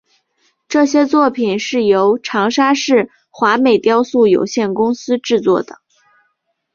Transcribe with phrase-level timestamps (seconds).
[0.67, 5.77] 这些作品是由长沙市华美雕塑有限公司制作的。